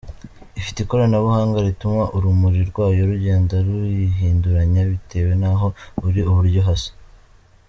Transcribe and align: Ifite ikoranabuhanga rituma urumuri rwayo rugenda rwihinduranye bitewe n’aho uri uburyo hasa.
Ifite 0.59 0.77
ikoranabuhanga 0.81 1.57
rituma 1.67 2.03
urumuri 2.17 2.59
rwayo 2.69 3.01
rugenda 3.11 3.55
rwihinduranye 3.67 4.81
bitewe 4.89 5.31
n’aho 5.41 5.67
uri 6.07 6.21
uburyo 6.29 6.61
hasa. 6.69 6.91